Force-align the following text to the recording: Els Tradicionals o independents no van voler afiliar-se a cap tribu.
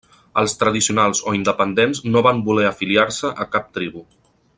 Els 0.41 0.53
Tradicionals 0.61 1.21
o 1.31 1.33
independents 1.39 2.01
no 2.15 2.23
van 2.29 2.41
voler 2.47 2.65
afiliar-se 2.71 3.31
a 3.45 3.49
cap 3.57 3.69
tribu. 3.81 4.03